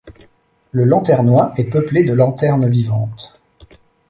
[0.71, 3.39] Le Lanternois est peuplé de lanternes vivantes.